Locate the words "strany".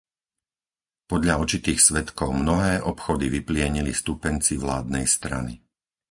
5.15-5.53